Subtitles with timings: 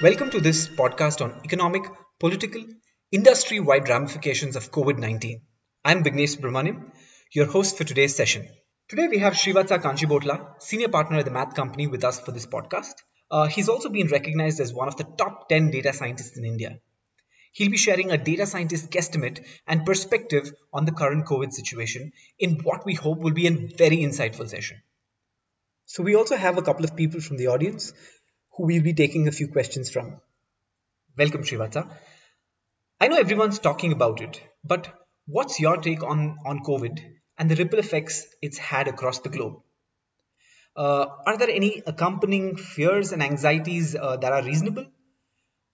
[0.00, 1.82] Welcome to this podcast on economic,
[2.20, 2.62] political,
[3.10, 5.40] industry wide ramifications of COVID 19.
[5.84, 6.92] I'm Vignesh Subramaniam,
[7.32, 8.46] your host for today's session.
[8.88, 12.46] Today we have Srivatsa Kanchibotla, senior partner at the math company, with us for this
[12.46, 12.94] podcast.
[13.30, 16.80] Uh, he's also been recognized as one of the top 10 data scientists in India.
[17.52, 22.60] He'll be sharing a data scientist guesstimate and perspective on the current COVID situation in
[22.62, 24.82] what we hope will be a very insightful session.
[25.90, 27.94] So, we also have a couple of people from the audience
[28.52, 30.20] who we'll be taking a few questions from.
[31.16, 31.90] Welcome, Srivatsa.
[33.00, 34.92] I know everyone's talking about it, but
[35.26, 37.00] what's your take on, on COVID
[37.38, 39.62] and the ripple effects it's had across the globe?
[40.76, 44.84] Uh, are there any accompanying fears and anxieties uh, that are reasonable?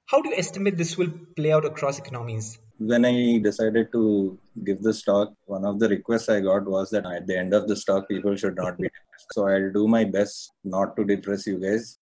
[0.06, 2.56] How do you estimate this will play out across economies?
[2.78, 7.06] When I decided to give this talk, one of the requests I got was that
[7.06, 9.28] at the end of this talk, people should not be depressed.
[9.32, 11.98] So I'll do my best not to depress you guys.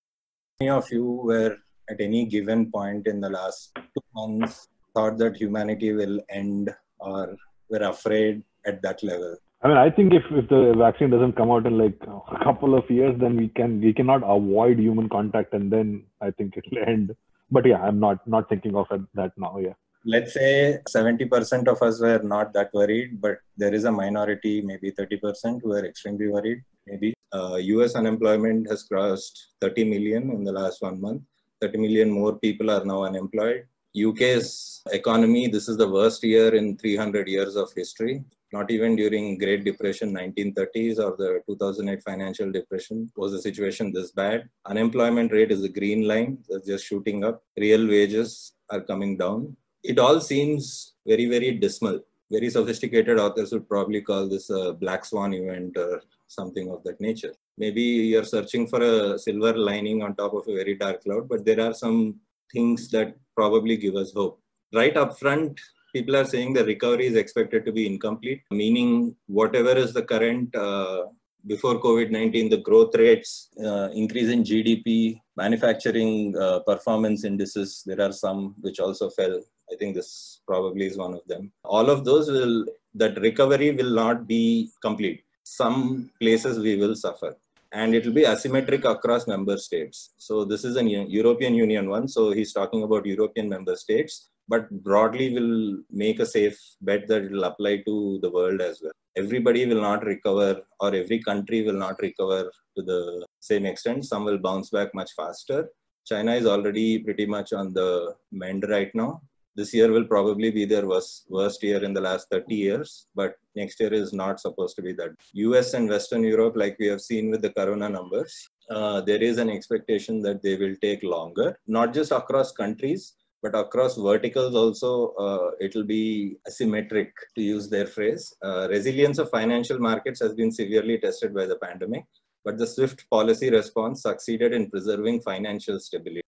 [0.61, 1.57] Many of you were
[1.91, 7.37] at any given point in the last two months thought that humanity will end or
[7.69, 9.37] were afraid at that level.
[9.63, 12.75] I mean, I think if, if the vaccine doesn't come out in like a couple
[12.75, 16.79] of years, then we can we cannot avoid human contact, and then I think it'll
[16.79, 17.15] end
[17.53, 19.59] but yeah, I'm not not thinking of that now.
[19.59, 19.77] Yeah.
[20.05, 24.91] Let's say 70% of us were not that worried, but there is a minority, maybe
[24.91, 26.63] 30%, who are extremely worried.
[26.87, 27.95] Maybe uh, U.S.
[27.95, 31.23] unemployment has crossed 30 million in the last one month.
[31.61, 33.65] 30 million more people are now unemployed.
[33.97, 38.25] UK's economy, this is the worst year in 300 years of history.
[38.53, 44.11] Not even during Great Depression 1930s or the 2008 financial depression was the situation this
[44.11, 44.49] bad.
[44.67, 47.43] Unemployment rate is the green line, that's just shooting up.
[47.57, 49.57] Real wages are coming down.
[49.83, 52.01] It all seems very, very dismal.
[52.31, 57.01] Very sophisticated authors would probably call this a black swan event or something of that
[57.01, 57.35] nature.
[57.59, 61.45] Maybe you're searching for a silver lining on top of a very dark cloud, but
[61.45, 62.21] there are some
[62.53, 64.41] things that probably give us hope.
[64.73, 65.61] Right up front,
[65.95, 70.55] people are saying the recovery is expected to be incomplete, meaning whatever is the current
[70.55, 71.05] uh,
[71.47, 78.01] before COVID 19, the growth rates, uh, increase in GDP, manufacturing uh, performance indices, there
[78.01, 79.41] are some which also fell.
[79.73, 81.53] I think this probably is one of them.
[81.65, 85.25] All of those will, that recovery will not be complete.
[85.45, 87.35] Some places we will suffer
[87.73, 90.11] and it will be asymmetric across member states.
[90.19, 92.07] So this is a European Union one.
[92.07, 97.23] So he's talking about European member states, but broadly will make a safe bet that
[97.25, 98.93] it will apply to the world as well.
[99.17, 104.05] Everybody will not recover, or every country will not recover to the same extent.
[104.05, 105.69] Some will bounce back much faster.
[106.07, 109.23] China is already pretty much on the mend right now
[109.55, 113.37] this year will probably be their worst, worst year in the last 30 years, but
[113.55, 115.11] next year is not supposed to be that.
[115.35, 119.39] US and Western Europe, like we have seen with the corona numbers, uh, there is
[119.39, 125.13] an expectation that they will take longer, not just across countries, but across verticals also,
[125.15, 128.35] uh, it will be asymmetric, to use their phrase.
[128.43, 132.05] Uh, resilience of financial markets has been severely tested by the pandemic,
[132.45, 136.22] but the swift policy response succeeded in preserving financial stability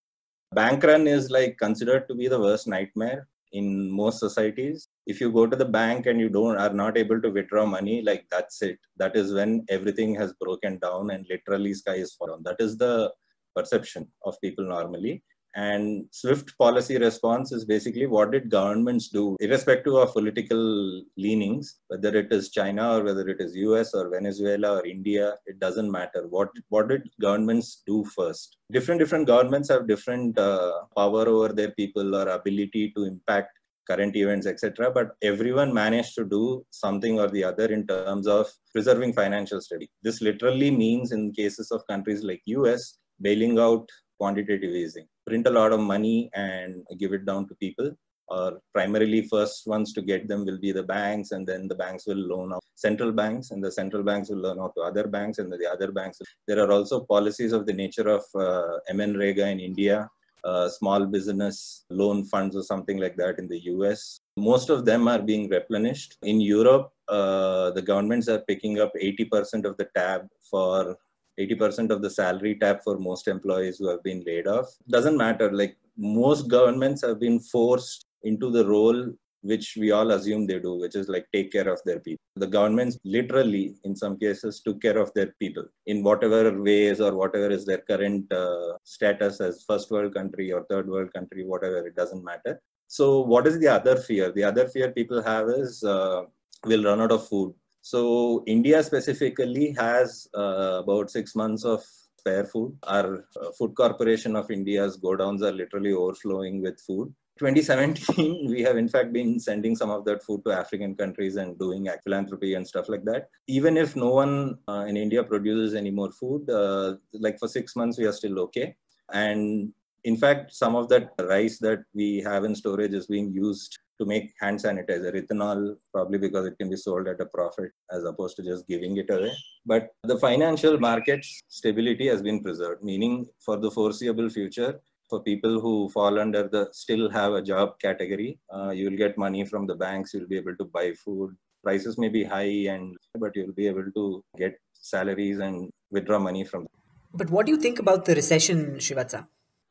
[0.54, 4.88] bank run is like considered to be the worst nightmare in most societies.
[5.06, 8.02] If you go to the bank and you don't are not able to withdraw money
[8.02, 8.78] like that's it.
[8.96, 13.12] That is when everything has broken down and literally sky is fallen that is the
[13.56, 15.22] perception of people normally
[15.54, 22.16] and swift policy response is basically what did governments do, irrespective of political leanings, whether
[22.16, 26.26] it is China or whether it is US or Venezuela or India, it doesn't matter.
[26.28, 28.56] What, what did governments do first?
[28.72, 33.50] Different, different governments have different uh, power over their people or ability to impact
[33.88, 34.90] current events, etc.
[34.90, 39.92] But everyone managed to do something or the other in terms of preserving financial stability.
[40.02, 43.88] This literally means in cases of countries like US, bailing out
[44.18, 45.06] quantitative easing.
[45.26, 47.90] Print a lot of money and give it down to people
[48.28, 52.06] or primarily first ones to get them will be the banks and then the banks
[52.06, 55.38] will loan out central banks and the central banks will loan out to other banks
[55.38, 59.60] and the other banks there are also policies of the nature of uh, MNREGA in
[59.60, 60.08] India
[60.44, 65.06] uh, small business loan funds or something like that in the US most of them
[65.08, 66.16] are being replenished.
[66.22, 70.96] In Europe uh, the governments are picking up 80% of the tab for
[71.38, 74.66] 80% of the salary tab for most employees who have been laid off.
[74.88, 75.52] Doesn't matter.
[75.52, 80.74] Like most governments have been forced into the role which we all assume they do,
[80.74, 82.22] which is like take care of their people.
[82.36, 87.14] The governments literally, in some cases, took care of their people in whatever ways or
[87.14, 91.86] whatever is their current uh, status as first world country or third world country, whatever,
[91.86, 92.60] it doesn't matter.
[92.88, 94.32] So, what is the other fear?
[94.32, 96.22] The other fear people have is uh,
[96.64, 97.54] we'll run out of food
[97.84, 101.84] So India specifically has uh, about six months of
[102.16, 102.74] spare food.
[102.84, 107.14] Our uh, Food Corporation of India's godowns are literally overflowing with food.
[107.38, 111.58] 2017, we have in fact been sending some of that food to African countries and
[111.58, 113.28] doing philanthropy and stuff like that.
[113.48, 117.76] Even if no one uh, in India produces any more food, uh, like for six
[117.76, 118.76] months, we are still okay.
[119.12, 123.78] And in fact, some of that rice that we have in storage is being used
[123.98, 128.04] to make hand sanitizer, ethanol, probably because it can be sold at a profit as
[128.04, 129.32] opposed to just giving it away.
[129.64, 135.60] But the financial markets stability has been preserved, meaning for the foreseeable future, for people
[135.60, 139.66] who fall under the still have a job category, uh, you will get money from
[139.66, 141.34] the banks, you'll be able to buy food.
[141.62, 146.44] Prices may be high, and but you'll be able to get salaries and withdraw money
[146.44, 146.68] from them.
[147.14, 149.26] But what do you think about the recession, Srivatsa?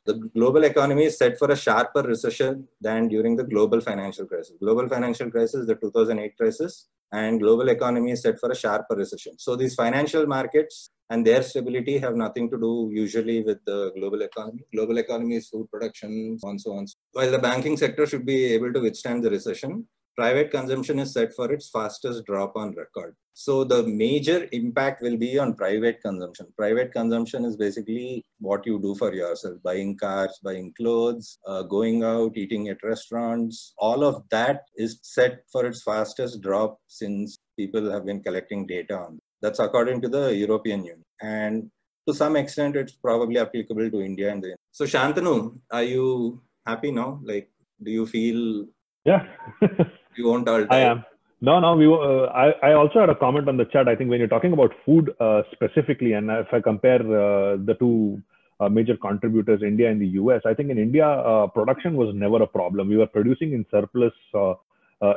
[0.05, 4.55] The global economy is set for a sharper recession than during the global financial crisis.
[4.59, 9.37] Global financial crisis, the 2008 crisis, and global economy is set for a sharper recession.
[9.37, 14.21] So these financial markets and their stability have nothing to do usually with the global
[14.23, 14.63] economy.
[14.73, 16.85] Global economy is food production, and so on.
[17.13, 21.33] While the banking sector should be able to withstand the recession, private consumption is set
[21.33, 23.15] for its fastest drop on record.
[23.33, 26.47] So the major impact will be on private consumption.
[26.55, 32.03] Private consumption is basically what you do for yourself, buying cars, buying clothes, uh, going
[32.03, 33.73] out, eating at restaurants.
[33.77, 38.97] All of that is set for its fastest drop since people have been collecting data
[38.97, 39.19] on.
[39.41, 41.03] That's according to the European Union.
[41.21, 41.71] And
[42.07, 44.55] to some extent, it's probably applicable to India and the.
[44.71, 47.19] So Shantanu, are you happy now?
[47.23, 47.49] Like,
[47.81, 48.67] do you feel?
[49.05, 49.25] Yeah.
[50.17, 51.05] you won't all I am.
[51.41, 51.75] No, no.
[51.75, 51.87] We.
[51.87, 52.69] Uh, I.
[52.69, 53.87] I also had a comment on the chat.
[53.87, 57.75] I think when you're talking about food uh, specifically, and if I compare uh, the
[57.79, 58.21] two
[58.59, 62.41] uh, major contributors, India and the US, I think in India uh, production was never
[62.41, 62.87] a problem.
[62.87, 64.53] We were producing in surplus uh,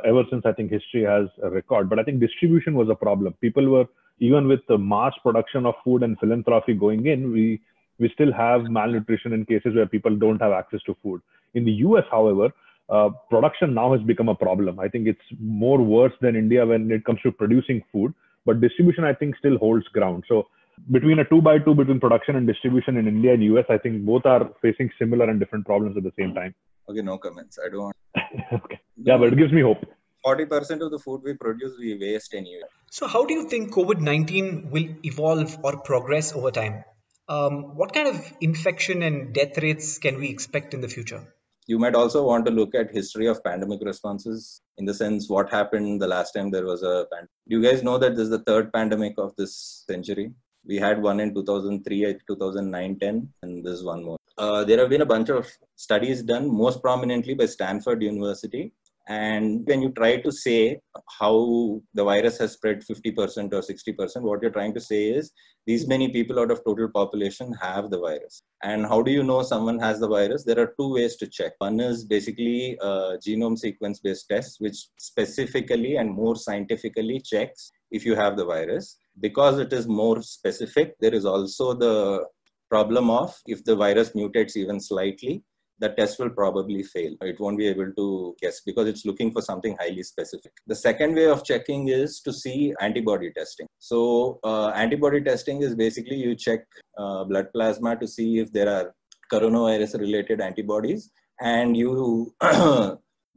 [0.05, 1.89] ever since I think history has a record.
[1.89, 3.33] But I think distribution was a problem.
[3.39, 3.85] People were
[4.19, 7.61] even with the mass production of food and philanthropy going in, we
[7.99, 11.21] we still have malnutrition in cases where people don't have access to food.
[11.55, 12.53] In the US, however,
[12.89, 14.79] uh, production now has become a problem.
[14.79, 18.13] I think it's more worse than India when it comes to producing food,
[18.45, 20.23] but distribution I think still holds ground.
[20.27, 20.47] So
[20.91, 24.05] between a two by two between production and distribution in India and US, I think
[24.05, 26.53] both are facing similar and different problems at the same time.
[26.89, 27.59] Okay, no comments.
[27.63, 27.83] I don't.
[27.83, 27.95] Want...
[28.53, 28.79] okay.
[28.95, 29.85] Yeah, but it gives me hope.
[30.25, 32.63] 40% of the food we produce, we waste anyway.
[32.89, 36.83] So, how do you think COVID 19 will evolve or progress over time?
[37.29, 41.25] Um, what kind of infection and death rates can we expect in the future?
[41.67, 45.49] You might also want to look at history of pandemic responses in the sense what
[45.49, 47.29] happened the last time there was a pandemic.
[47.47, 50.31] Do you guys know that this is the third pandemic of this century?
[50.65, 54.17] We had one in 2003, 2009, 10, and this one more.
[54.37, 58.73] Uh, there have been a bunch of studies done, most prominently by Stanford University,
[59.07, 60.79] and when you try to say
[61.19, 65.31] how the virus has spread 50% or 60%, what you're trying to say is
[65.65, 68.41] these many people out of total population have the virus.
[68.63, 70.43] And how do you know someone has the virus?
[70.43, 71.53] There are two ways to check.
[71.59, 78.05] One is basically a genome sequence based test, which specifically and more scientifically checks if
[78.05, 78.97] you have the virus.
[79.21, 82.25] Because it is more specific, there is also the
[82.69, 85.43] problem of if the virus mutates even slightly,
[85.79, 87.15] the test will probably fail.
[87.21, 90.51] It won't be able to guess because it's looking for something highly specific.
[90.65, 93.67] The second way of checking is to see antibody testing.
[93.79, 96.61] So, uh, antibody testing is basically you check
[96.97, 98.93] uh, blood plasma to see if there are
[99.31, 102.33] coronavirus related antibodies and you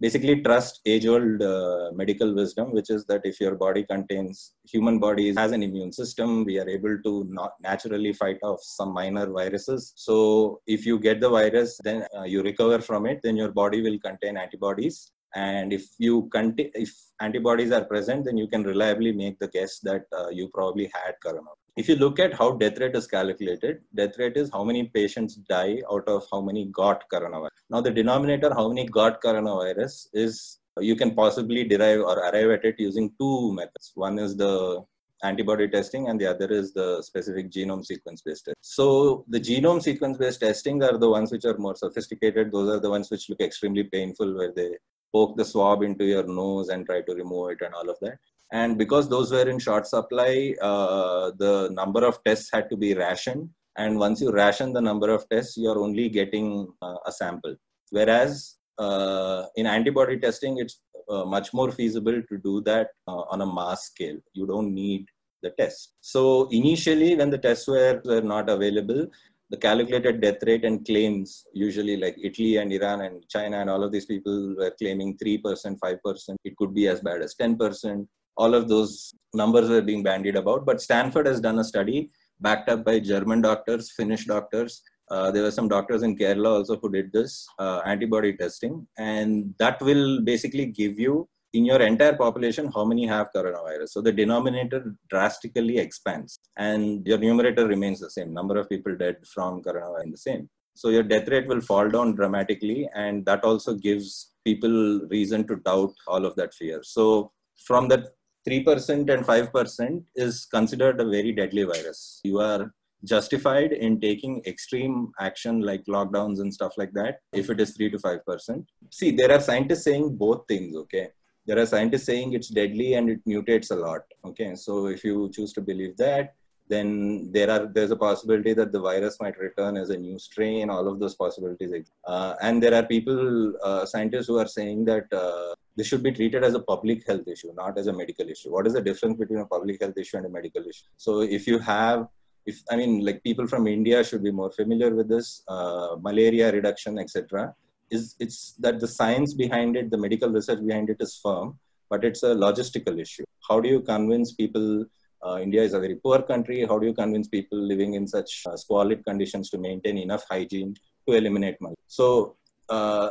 [0.01, 5.35] basically trust age-old uh, medical wisdom, which is that if your body contains human body
[5.35, 9.93] has an immune system, we are able to not naturally fight off some minor viruses.
[9.97, 13.83] So if you get the virus, then uh, you recover from it, then your body
[13.83, 15.13] will contain antibodies.
[15.35, 19.79] And if you contain, if antibodies are present, then you can reliably make the guess
[19.81, 23.79] that uh, you probably had corona if you look at how death rate is calculated,
[23.95, 27.61] death rate is how many patients die out of how many got coronavirus.
[27.71, 32.65] Now, the denominator, how many got coronavirus, is you can possibly derive or arrive at
[32.65, 33.93] it using two methods.
[33.95, 34.85] One is the
[35.23, 38.57] antibody testing and the other is the specific genome sequence based test.
[38.61, 42.53] So the genome sequence based testing are the ones which are more sophisticated.
[42.53, 44.71] Those are the ones which look extremely painful where they
[45.15, 48.19] poke the swab into your nose and try to remove it and all of that
[48.53, 52.95] and because those were in short supply uh, the number of tests had to be
[52.95, 53.49] rationed.
[53.77, 57.55] And once you ration the number of tests you're only getting uh, a sample.
[57.91, 63.41] Whereas uh, in antibody testing it's uh, much more feasible to do that uh, on
[63.41, 64.19] a mass scale.
[64.35, 65.07] You don't need
[65.43, 65.95] the test.
[66.01, 69.07] So initially when the tests were, were not available
[69.51, 73.83] the calculated death rate and claims usually like italy and iran and china and all
[73.83, 78.07] of these people were claiming 3% 5% it could be as bad as 10%
[78.41, 78.93] all of those
[79.41, 80.61] numbers were being bandied about.
[80.69, 81.99] But Stanford has done a study
[82.47, 84.83] backed up by German doctors, Finnish doctors.
[85.15, 87.33] Uh, there were some doctors in Kerala also who did this
[87.65, 93.05] uh, antibody testing, and that will basically give you in your entire population how many
[93.13, 93.89] have coronavirus.
[93.95, 94.81] So the denominator
[95.15, 98.33] drastically expands, and your numerator remains the same.
[98.41, 100.45] Number of people dead from coronavirus the same.
[100.81, 104.77] So your death rate will fall down dramatically, and that also gives people
[105.17, 106.79] reason to doubt all of that fear.
[106.97, 107.33] So
[107.69, 108.05] from that
[108.49, 112.21] 3% and 5% is considered a very deadly virus.
[112.25, 112.73] You are
[113.05, 117.91] justified in taking extreme action like lockdowns and stuff like that if it is 3
[117.91, 118.67] to 5%.
[118.91, 121.09] See, there are scientists saying both things, okay?
[121.47, 124.55] There are scientists saying it's deadly and it mutates a lot, okay?
[124.55, 126.35] So if you choose to believe that,
[126.73, 126.89] then
[127.37, 130.87] there are there's a possibility that the virus might return as a new strain all
[130.93, 133.21] of those possibilities uh, and there are people
[133.69, 137.27] uh, scientists who are saying that uh, this should be treated as a public health
[137.27, 138.51] issue, not as a medical issue.
[138.51, 140.85] What is the difference between a public health issue and a medical issue?
[140.97, 142.07] So if you have,
[142.45, 146.53] if I mean, like people from India should be more familiar with this, uh, malaria
[146.53, 147.55] reduction, etc.
[147.91, 151.59] Is it's that the science behind it, the medical research behind it is firm,
[151.89, 153.25] but it's a logistical issue.
[153.49, 154.85] How do you convince people?
[155.23, 156.67] Uh, India is a very poor country.
[156.67, 160.75] How do you convince people living in such uh, squalid conditions to maintain enough hygiene
[161.07, 161.77] to eliminate malaria?
[161.87, 162.37] So
[162.69, 163.11] uh,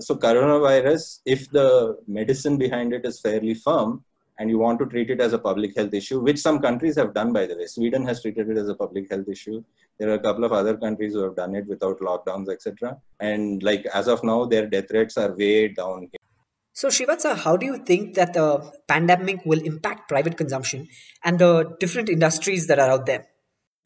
[0.00, 4.04] so coronavirus, if the medicine behind it is fairly firm,
[4.38, 7.12] and you want to treat it as a public health issue, which some countries have
[7.12, 7.66] done, by the way.
[7.66, 9.62] Sweden has treated it as a public health issue.
[9.98, 12.96] There are a couple of other countries who have done it without lockdowns, etc.
[13.18, 16.10] And like as of now, their death rates are way down.
[16.80, 18.48] So, Srivatsa, how do you think that the
[18.86, 20.86] pandemic will impact private consumption
[21.24, 23.26] and the different industries that are out there?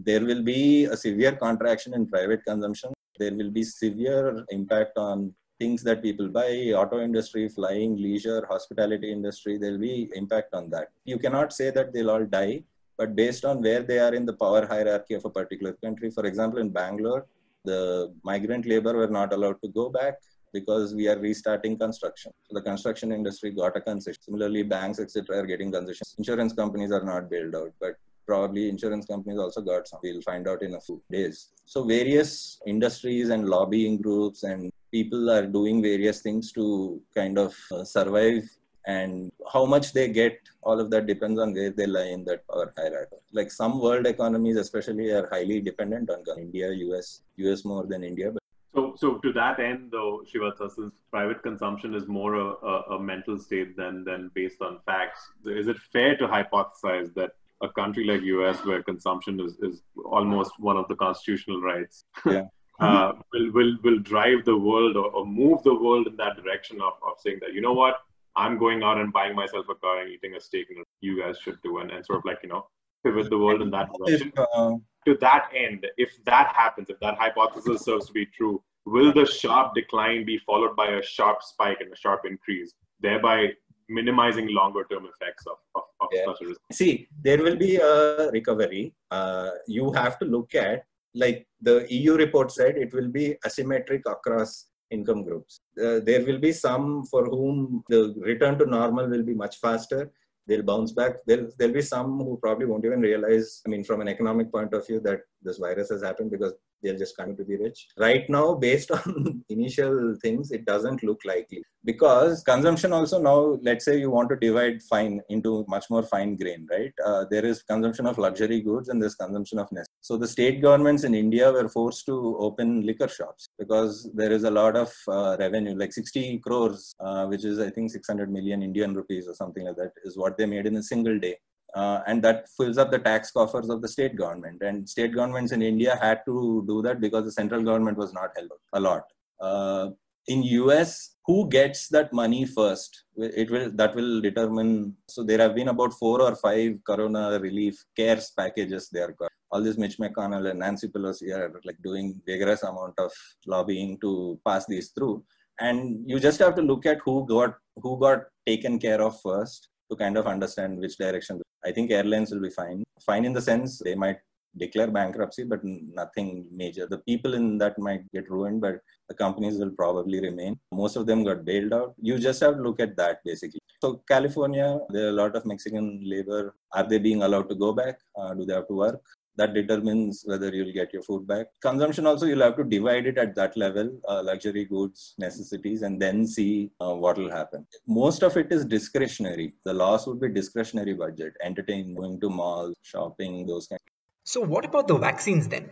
[0.05, 2.93] There will be a severe contraction in private consumption.
[3.19, 9.11] There will be severe impact on things that people buy auto industry flying leisure hospitality
[9.11, 9.57] industry.
[9.57, 10.89] There will be impact on that.
[11.07, 12.65] You cannot say that they'll all die
[12.99, 16.27] but based on where they are in the power hierarchy of a particular country for
[16.27, 17.25] example in bangalore
[17.65, 20.19] the migrant labor were not allowed to go back
[20.53, 22.33] because we are restarting construction.
[22.45, 24.23] So the construction industry got a concession.
[24.23, 26.15] Similarly, banks, etc., are getting concessions.
[26.19, 30.01] Insurance companies are not bailed out, but probably insurance companies also got some.
[30.03, 31.49] We'll find out in a few days.
[31.65, 37.57] So various industries and lobbying groups and people are doing various things to kind of
[37.73, 38.45] uh, survive
[38.87, 42.47] and how much they get all of that depends on where they lie in that
[42.49, 47.87] power hierarchy like some world economies especially are highly dependent on india us us more
[47.87, 48.33] than india
[48.75, 53.03] so, so to that end, though, Srivatsa, since private consumption is more a, a, a,
[53.03, 58.05] mental state than than based on facts, is it fair to hypothesize that a country
[58.05, 62.05] like US where consumption is, is almost one of the constitutional rights.
[62.81, 62.89] Yeah.
[62.89, 66.81] uh, will, will, will drive the world or, or, move the world in that direction
[66.81, 67.97] of, of saying that, you know what,
[68.35, 71.39] I'm going out and buying myself a car and eating a steak, and you guys
[71.39, 72.67] should do, and, and sort of like, you know,
[73.05, 74.33] pivot the world in that direction.
[74.37, 74.77] Uh,
[75.07, 79.27] to that end, if that happens, if that hypothesis serves to be true, will the
[79.27, 83.49] sharp decline be followed by a sharp spike and a sharp increase, thereby
[83.89, 86.25] minimizing longer term effects of, of, of yeah.
[86.27, 86.61] such a risk?
[86.73, 88.95] See, there will be a recovery.
[89.11, 94.03] Uh, you have to look at, like the EU report said, it will be asymmetric
[94.07, 95.61] across income groups.
[95.83, 100.13] Uh, there will be some for whom the return to normal will be much faster.
[100.47, 101.17] They'll bounce back.
[101.27, 104.75] There'll, there'll be some who probably won't even realize, I mean, from an economic point
[104.75, 107.89] of view, that this virus has happened because they'll just continue to be rich.
[107.99, 113.85] Right now, based on initial things, it doesn't look likely because consumption also now, let's
[113.85, 116.93] say you want to divide fine into much more fine grain, right?
[117.05, 119.69] Uh, there is consumption of luxury goods and there's consumption of.
[120.01, 124.45] So the state governments in India were forced to open liquor shops because there is
[124.45, 128.63] a lot of uh, revenue, like 60 crores, uh, which is I think 600 million
[128.63, 131.37] Indian rupees or something like that, is what they made in a single day
[131.75, 134.63] uh, and that fills up the tax coffers of the state government.
[134.63, 138.31] And state governments in India had to do that because the central government was not
[138.37, 139.05] helped a lot.
[139.41, 139.91] Uh,
[140.29, 143.05] in US, who gets that money first?
[143.17, 144.97] It will that will determine.
[145.09, 148.89] So there have been about four or five Corona relief cares packages.
[148.89, 149.31] They are called.
[149.51, 153.13] All this Mitch McConnell and Nancy Pelosi are like doing vigorous amount of
[153.47, 155.23] lobbying to pass these through.
[155.61, 159.69] And you just have to look at who got who got taken care of first
[159.91, 161.42] to kind of understand which direction.
[161.65, 162.83] I think airlines will be fine.
[163.05, 164.19] Fine in the sense they might
[164.57, 166.87] declare bankruptcy, but nothing major.
[166.87, 170.59] The people in that might get ruined, but the companies will probably remain.
[170.73, 171.95] Most of them got bailed out.
[171.99, 173.61] You just have to look at that basically.
[173.81, 176.55] So, California, there are a lot of Mexican labor.
[176.73, 177.99] Are they being allowed to go back?
[178.17, 179.01] Uh, do they have to work?
[179.37, 181.47] That determines whether you'll get your food back.
[181.61, 186.01] Consumption also, you'll have to divide it at that level, uh, luxury goods, necessities, and
[186.01, 187.67] then see uh, what will happen.
[187.87, 189.55] Most of it is discretionary.
[189.65, 193.81] The loss would be discretionary budget, entertain, going to malls, shopping, those kind.
[194.25, 195.71] So, what about the vaccines then?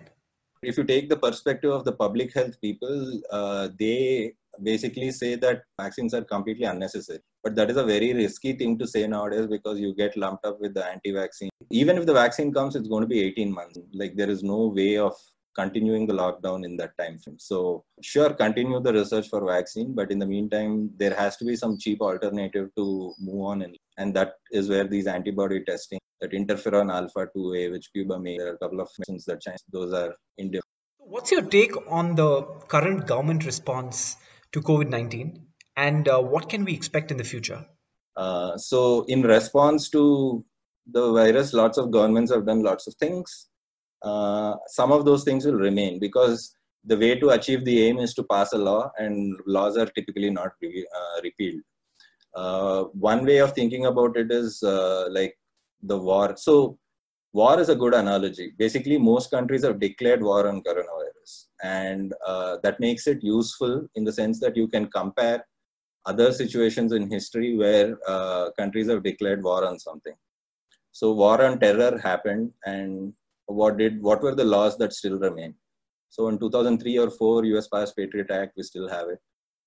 [0.63, 5.63] If you take the perspective of the public health people, uh, they basically say that
[5.81, 7.21] vaccines are completely unnecessary.
[7.43, 10.61] But that is a very risky thing to say nowadays because you get lumped up
[10.61, 11.51] with the anti vaccine.
[11.71, 13.79] Even if the vaccine comes, it's going to be 18 months.
[13.93, 15.15] Like there is no way of
[15.55, 17.39] continuing the lockdown in that time frame.
[17.39, 21.57] So sure, continue the research for vaccine, but in the meantime, there has to be
[21.57, 26.33] some cheap alternative to move on, and, and that is where these antibody testing, that
[26.33, 29.93] interferon alpha 2a, which Cuba made, there are a couple of medicines that China, those
[29.93, 30.65] are indifferent.
[30.99, 34.17] What's your take on the current government response
[34.53, 37.65] to COVID 19 and uh, what can we expect in the future?
[38.17, 40.45] Uh, so, in response to
[40.91, 43.49] the virus, lots of governments have done lots of things.
[44.03, 46.55] Uh, some of those things will remain because
[46.85, 50.31] the way to achieve the aim is to pass a law, and laws are typically
[50.31, 51.63] not re- uh, repealed.
[52.35, 55.37] Uh, one way of thinking about it is uh, like
[55.83, 56.35] the war.
[56.37, 56.79] So,
[57.33, 58.53] war is a good analogy.
[58.59, 61.10] Basically, most countries have declared war on coronavirus,
[61.63, 65.45] and uh, that makes it useful in the sense that you can compare
[66.07, 70.15] other situations in history where uh, countries have declared war on something.
[70.93, 73.13] So, war on terror happened, and
[73.47, 75.55] what did what were the laws that still remain?
[76.09, 78.55] So, in 2003 or 4, US passed Patriot Act.
[78.57, 79.19] We still have it.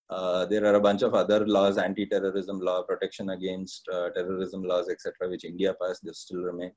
[0.09, 4.89] Uh, there are a bunch of other laws, anti-terrorism law, protection against uh, terrorism laws,
[4.89, 6.01] etc., which India passed.
[6.03, 6.71] They still remain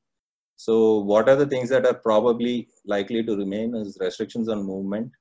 [0.56, 5.12] so what are the things that are probably likely to remain is restrictions on movement.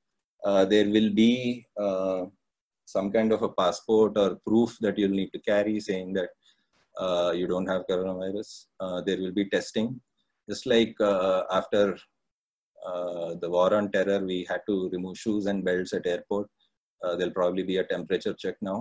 [0.45, 2.25] Uh, there will be uh,
[2.85, 6.29] some kind of a passport or proof that you'll need to carry saying that
[6.97, 8.67] uh, you don't have coronavirus.
[8.79, 9.99] Uh, there will be testing.
[10.49, 11.97] Just like uh, after
[12.87, 16.47] uh, the war on terror, we had to remove shoes and belts at airport.
[17.17, 18.79] there'll probably be a temperature check now.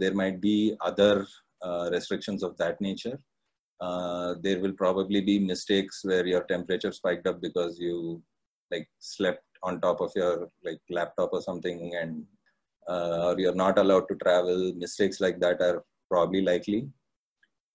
[0.00, 1.26] there might be other
[1.92, 3.18] restrictions of that nature
[3.80, 8.22] uh, there will probably be mistakes where your temperature spiked up because you
[8.70, 12.24] like slept on top of your like laptop or something and
[12.88, 14.72] uh, or you're not allowed to travel.
[14.76, 16.88] Mistakes like that are probably likely.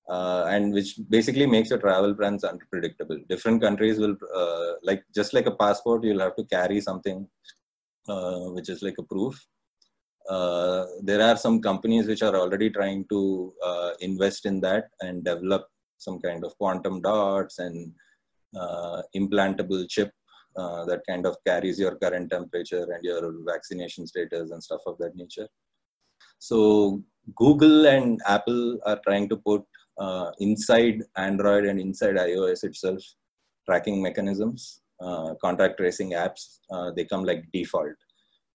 [0.08, 3.20] Uh, and which basically makes your travel plans unpredictable.
[3.28, 7.28] Different countries will uh, like just like a passport you'll have to carry something
[8.08, 9.44] uh, which is like a proof.
[10.30, 13.54] Uh, there are some companies which are already trying to
[14.00, 15.68] invest in that and develop
[16.08, 17.78] some kind of quantum dots and
[18.62, 20.12] uh, implantable chip
[20.62, 24.98] uh, that kind of carries your current temperature and your vaccination status and stuff of
[25.00, 25.48] that nature.
[26.40, 26.58] So
[27.36, 29.64] Google and Apple are trying to put
[29.98, 33.02] uh, inside Android and inside iOS itself
[33.66, 36.60] tracking mechanisms, uh, contact tracing apps.
[36.72, 37.98] Uh, they come like default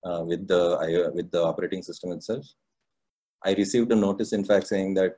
[0.04, 0.62] uh, with the
[1.14, 2.44] with the operating system itself.
[3.44, 5.14] I received a notice, in fact, saying that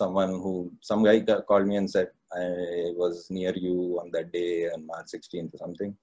[0.00, 2.46] someone who some guy called me and said I
[3.02, 5.96] was near you on that day on March 16th or something,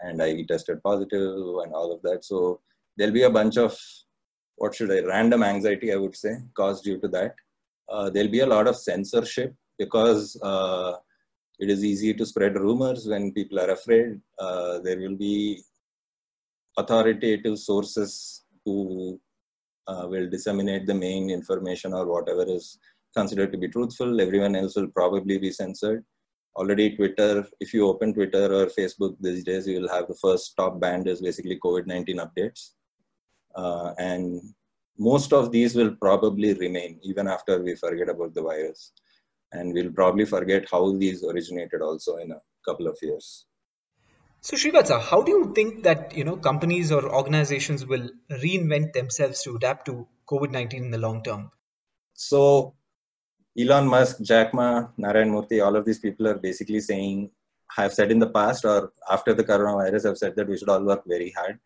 [0.00, 2.24] and I tested positive and all of that.
[2.24, 2.60] So
[2.96, 3.78] there'll be a bunch of
[4.56, 7.34] what should I random anxiety I would say caused due to that.
[7.88, 10.94] Uh, there'll be a lot of censorship because uh,
[11.60, 14.20] it is easy to spread rumors when people are afraid.
[14.38, 15.62] Uh, there will be
[16.76, 19.20] authoritative sources who
[19.86, 22.78] uh, will disseminate the main information or whatever is
[23.16, 24.20] considered to be truthful.
[24.20, 26.04] Everyone else will probably be censored.
[26.56, 30.56] Already, Twitter, if you open Twitter or Facebook these days, you will have the first
[30.56, 32.70] top banned is basically COVID 19 updates.
[33.54, 34.42] Uh, and
[34.98, 38.92] most of these will probably remain even after we forget about the virus.
[39.52, 43.46] And we'll probably forget how these originated also in a couple of years.
[44.40, 49.42] So Srivatsa, how do you think that you know companies or organizations will reinvent themselves
[49.42, 51.50] to adapt to COVID-19 in the long term?
[52.14, 52.74] So
[53.58, 57.28] Elon Musk, Jack Ma, Narayan Murthy, all of these people are basically saying,
[57.76, 60.84] have said in the past or after the coronavirus, have said that we should all
[60.84, 61.58] work very hard.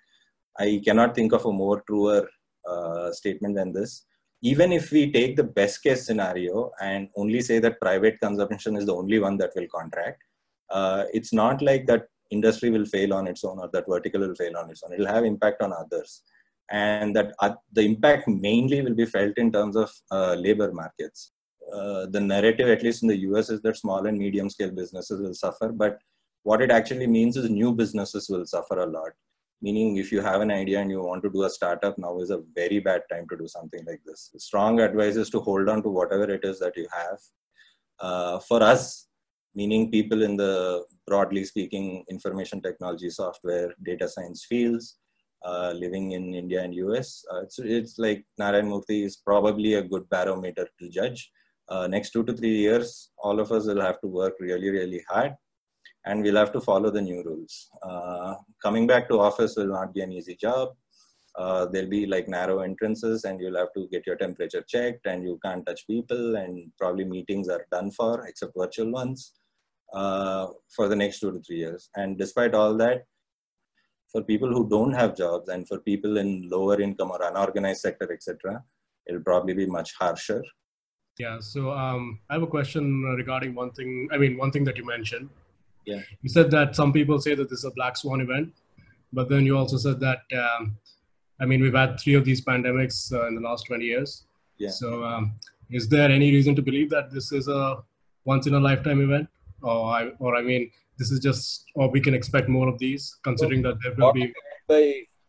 [0.59, 2.27] I cannot think of a more truer
[2.67, 4.07] uh, statement than this.
[4.41, 8.87] Even if we take the best case scenario and only say that private consumption is
[8.87, 10.23] the only one that will contract,
[10.71, 14.35] uh, it's not like that industry will fail on its own or that vertical will
[14.35, 14.95] fail on its own.
[14.95, 16.23] It will have impact on others.
[16.71, 21.33] And that uh, the impact mainly will be felt in terms of uh, labor markets.
[21.73, 25.21] Uh, the narrative, at least in the US, is that small and medium scale businesses
[25.21, 25.69] will suffer.
[25.73, 25.99] But
[26.43, 29.13] what it actually means is new businesses will suffer a lot.
[29.61, 32.31] Meaning, if you have an idea and you want to do a startup, now is
[32.31, 34.33] a very bad time to do something like this.
[34.37, 37.19] Strong advice is to hold on to whatever it is that you have.
[38.01, 39.07] Uh, for us,
[39.55, 44.99] meaning people in the broadly speaking information technology, software, data science fields,
[45.45, 47.25] uh, living in India and US.
[47.33, 51.31] Uh, it's, it's like Narayan Murthy is probably a good barometer to judge.
[51.69, 55.03] Uh, next two to three years, all of us will have to work really, really
[55.09, 55.35] hard
[56.05, 57.69] and we'll have to follow the new rules.
[57.83, 60.71] Uh, coming back to office will not be an easy job.
[61.39, 65.25] Uh, there'll be like narrow entrances and you'll have to get your temperature checked and
[65.25, 69.33] you can't touch people and probably meetings are done for except virtual ones
[69.95, 71.89] uh, for the next two to three years.
[71.97, 73.05] And despite all that,
[74.11, 78.13] for people who don't have jobs and for people in lower income or unorganized sector,
[78.13, 78.63] etc.,
[79.07, 80.43] it'll probably be much harsher.
[81.23, 81.39] Yeah.
[81.41, 84.09] So um, I have a question regarding one thing.
[84.15, 85.29] I mean, one thing that you mentioned.
[85.91, 86.01] Yeah.
[86.23, 88.53] You said that some people say that this is a black swan event,
[89.13, 90.77] but then you also said that um,
[91.41, 94.25] I mean we've had three of these pandemics uh, in the last 20 years.
[94.59, 94.71] Yeah.
[94.71, 95.35] So um,
[95.71, 97.63] is there any reason to believe that this is a
[98.25, 99.29] once in a lifetime event,
[99.63, 103.05] or I, or I mean this is just or we can expect more of these
[103.23, 104.33] considering that there will be
[104.69, 104.83] by,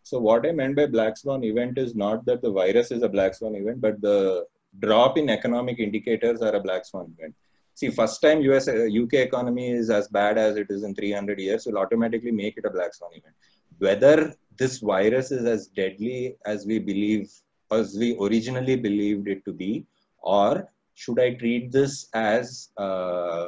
[0.04, 3.10] so what I meant by black swan event is not that the virus is a
[3.10, 4.46] black swan event, but the
[4.80, 7.36] drop in economic indicators are a black swan event.
[7.76, 11.40] See, first time US uh, UK economy is as bad as it is in 300
[11.40, 13.36] years will automatically make it a black swan event.
[13.80, 17.32] Whether this virus is as deadly as we believe,
[17.72, 19.86] as we originally believed it to be,
[20.22, 23.48] or should I treat this as uh,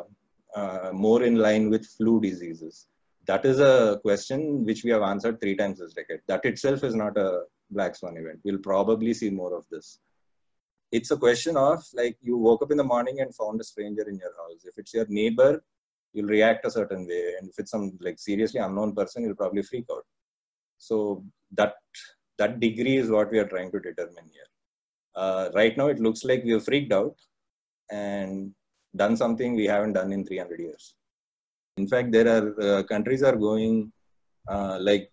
[0.55, 2.87] uh, more in line with flu diseases?
[3.27, 6.21] That is a question which we have answered three times this decade.
[6.27, 8.39] That itself is not a black swan event.
[8.43, 9.99] We'll probably see more of this
[10.91, 14.07] it's a question of like you woke up in the morning and found a stranger
[14.07, 14.65] in your house.
[14.65, 15.63] If it's your neighbor,
[16.13, 19.63] you'll react a certain way, and if it's some like seriously unknown person, you'll probably
[19.63, 20.05] freak out.
[20.77, 21.75] So that
[22.37, 24.49] that degree is what we are trying to determine here.
[25.15, 27.15] Uh, right now, it looks like we have freaked out
[27.89, 28.51] and
[28.95, 30.95] done something we haven't done in 300 years.
[31.77, 33.91] In fact, there are uh, countries are going
[34.47, 35.11] uh, like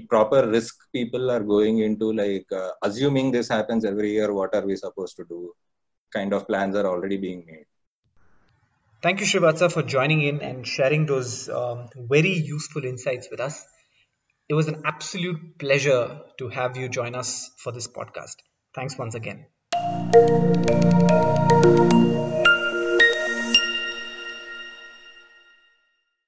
[0.00, 4.66] proper risk people are going into like uh, assuming this happens every year what are
[4.66, 5.52] we supposed to do
[6.12, 7.66] kind of plans are already being made
[9.02, 13.64] Thank you, Srivatsa, for joining in and sharing those um, very useful insights with us.
[14.48, 18.36] It was an absolute pleasure to have you join us for this podcast.
[18.76, 19.46] Thanks once again.